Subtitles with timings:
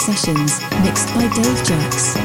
[0.00, 2.19] Sessions, mixed by Dave Jax.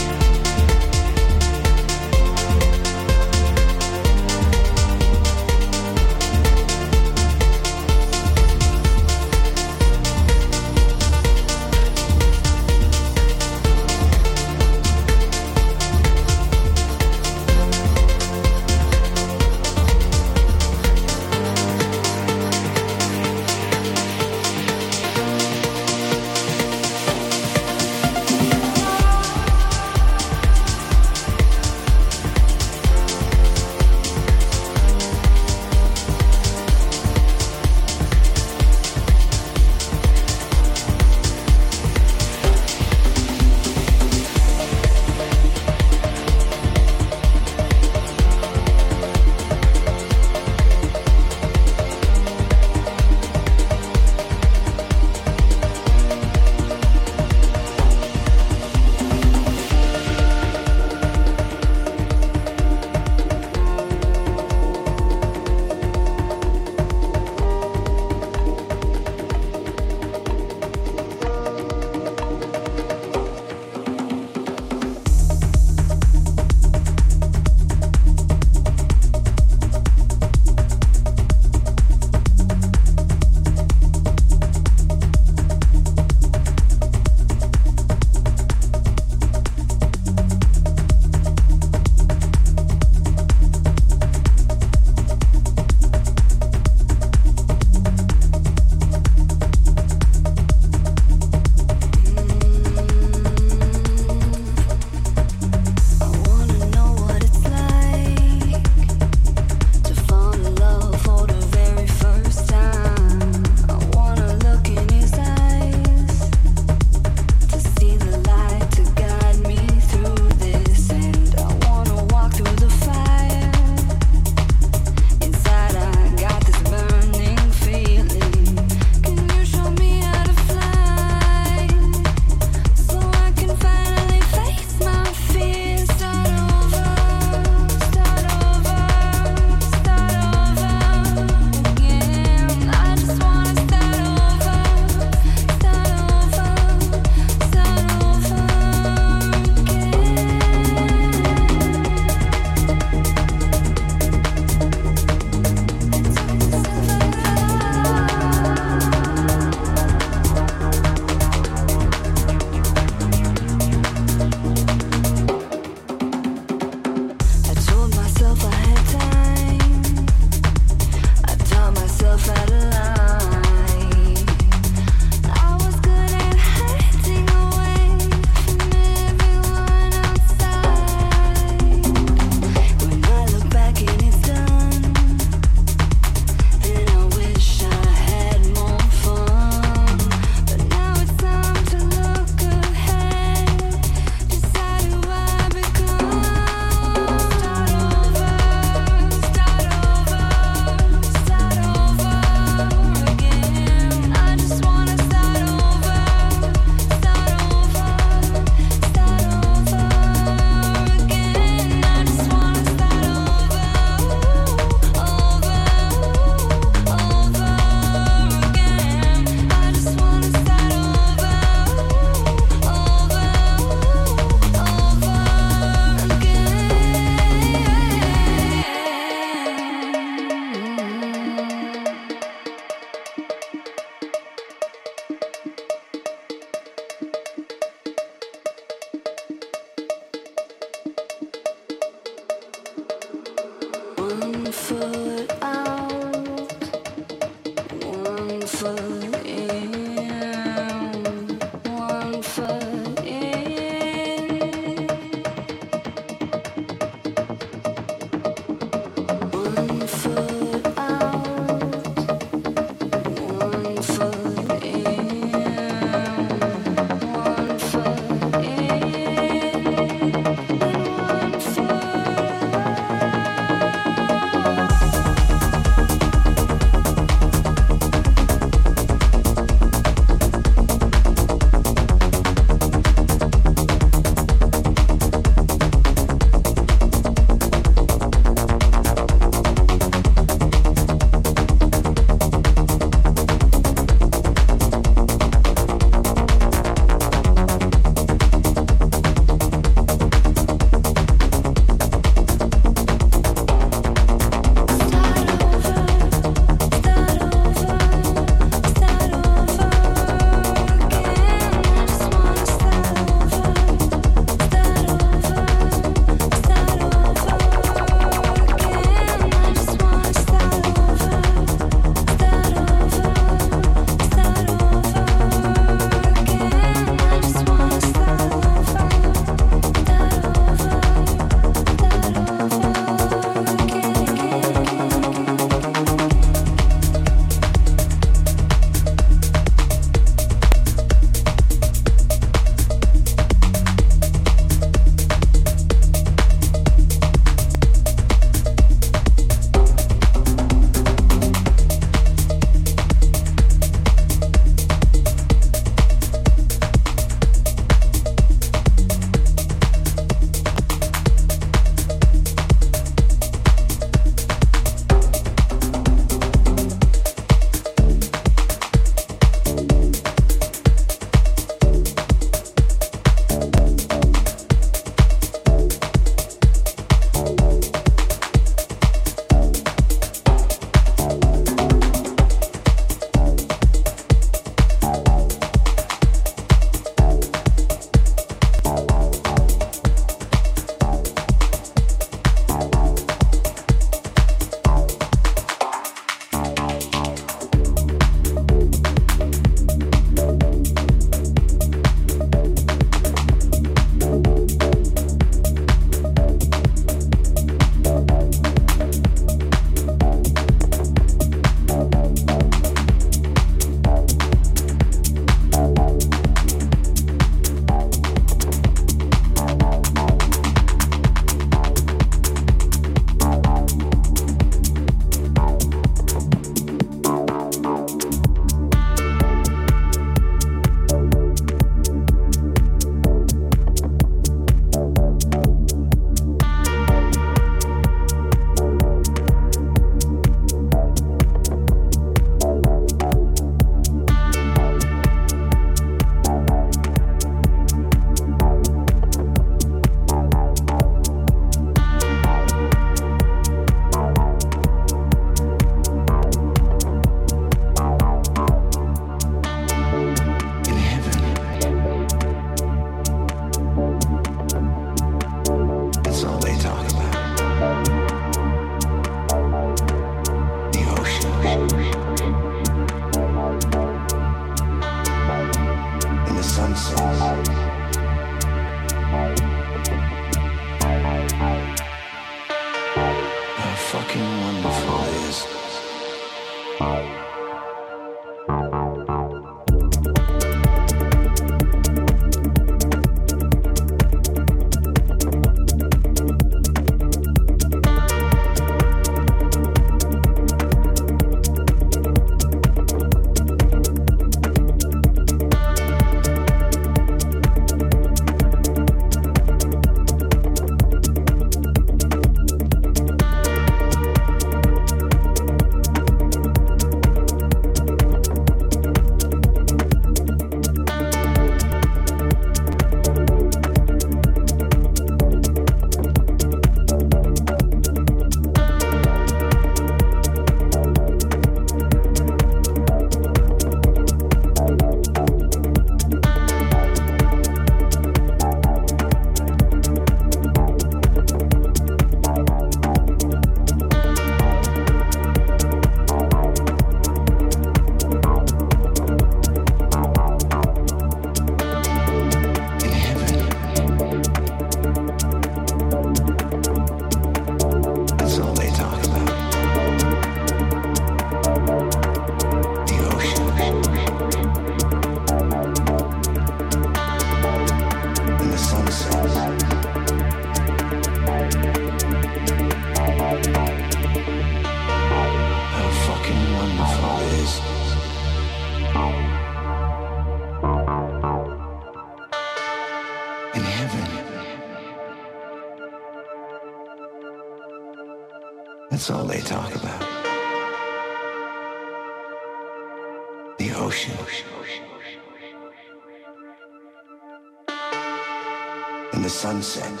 [599.42, 600.00] Sunset.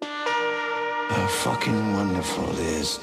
[0.00, 2.98] How fucking wonderful is.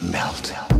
[0.00, 0.77] Melt.